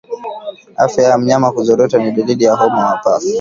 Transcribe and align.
Afya 0.83 1.03
ya 1.03 1.17
mnyama 1.21 1.51
kuzorota 1.55 1.97
ni 1.99 2.11
dalili 2.11 2.43
ya 2.43 2.53
homa 2.55 2.79
ya 2.79 2.85
mapafu 2.89 3.27